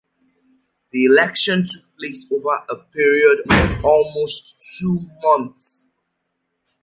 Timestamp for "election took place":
1.05-2.25